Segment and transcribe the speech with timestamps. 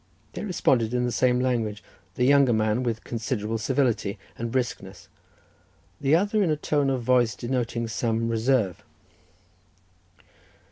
[0.33, 1.83] They responded in the same language,
[2.15, 5.09] the younger man with considerable civility and briskness,
[5.99, 8.83] the other in a tone of voice denoting some reserve.